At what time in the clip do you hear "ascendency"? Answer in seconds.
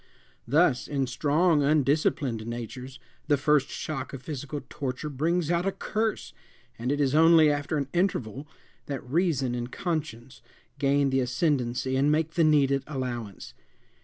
11.19-11.95